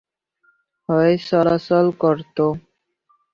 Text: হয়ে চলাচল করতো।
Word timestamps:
হয়ে 0.89 1.13
চলাচল 1.27 1.85
করতো। 2.01 2.45